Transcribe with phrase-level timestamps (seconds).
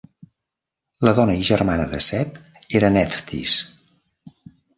[1.07, 2.41] La dona i germana de Set
[2.81, 3.61] era Neftis.